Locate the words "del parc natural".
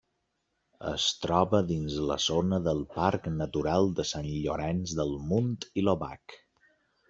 2.69-3.93